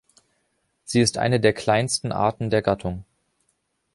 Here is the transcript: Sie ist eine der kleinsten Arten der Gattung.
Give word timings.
Sie 0.83 0.99
ist 0.99 1.19
eine 1.19 1.39
der 1.39 1.53
kleinsten 1.53 2.11
Arten 2.11 2.49
der 2.49 2.63
Gattung. 2.63 3.05